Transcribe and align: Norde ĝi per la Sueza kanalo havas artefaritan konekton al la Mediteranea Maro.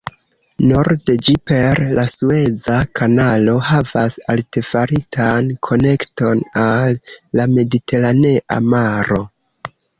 Norde 0.69 1.15
ĝi 1.27 1.35
per 1.51 1.81
la 1.99 2.05
Sueza 2.13 2.77
kanalo 3.01 3.55
havas 3.69 4.17
artefaritan 4.37 5.53
konekton 5.71 6.45
al 6.67 7.01
la 7.41 7.49
Mediteranea 7.57 8.61
Maro. 8.75 9.25